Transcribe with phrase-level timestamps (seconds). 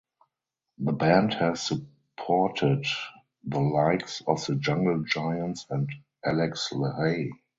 [0.79, 2.87] The band has supported
[3.43, 5.87] the likes of the Jungle Giants and
[6.25, 7.29] Alex Lahey.